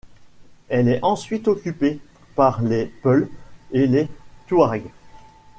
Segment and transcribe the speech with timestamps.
[0.69, 1.99] Elle est ensuite occupée
[2.33, 3.29] par les Peuls
[3.71, 4.09] et les
[4.47, 4.85] Touareg.